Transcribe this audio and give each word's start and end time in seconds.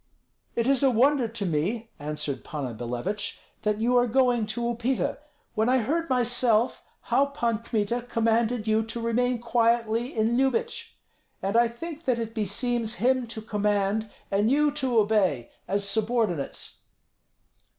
"It 0.55 0.65
is 0.65 0.81
a 0.81 0.89
wonder 0.89 1.27
to 1.27 1.45
me," 1.45 1.91
answered 1.99 2.43
Panna 2.43 2.73
Billevich, 2.73 3.37
"that 3.61 3.77
you 3.79 3.95
are 3.97 4.07
going 4.07 4.47
to 4.47 4.61
Upita, 4.61 5.19
when 5.53 5.69
I 5.69 5.77
heard 5.77 6.09
myself 6.09 6.81
how 7.01 7.27
Pan 7.27 7.59
Kmita 7.59 8.01
commanded 8.09 8.67
you 8.67 8.81
to 8.81 8.99
remain 8.99 9.39
quietly 9.39 10.15
in 10.15 10.35
Lyubich, 10.37 10.97
and 11.43 11.55
I 11.55 11.67
think 11.67 12.05
that 12.05 12.17
it 12.17 12.33
beseems 12.33 12.95
him 12.95 13.27
to 13.27 13.43
command 13.43 14.09
and 14.31 14.49
you 14.49 14.71
to 14.71 14.97
obey, 14.97 15.51
as 15.67 15.87
subordinates." 15.87 16.79